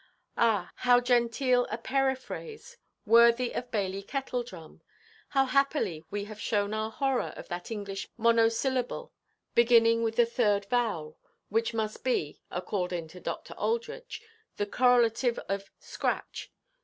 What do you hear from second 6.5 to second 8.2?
our horror of that English